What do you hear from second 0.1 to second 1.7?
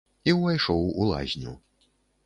І ўвайшоў у лазню.